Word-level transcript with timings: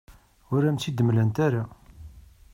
Ur 0.53 0.61
am-tt-id-mlant 0.63 1.37
ara. 1.45 1.63